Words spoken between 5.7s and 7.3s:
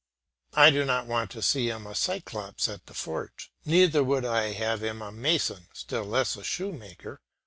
still less a shoemaker.